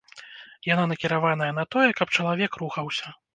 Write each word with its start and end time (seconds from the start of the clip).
Яна 0.69 0.85
накіраваная 0.91 1.49
на 1.59 1.67
тое, 1.75 1.85
каб 2.01 2.07
чалавек 2.17 2.59
рухаўся. 2.65 3.15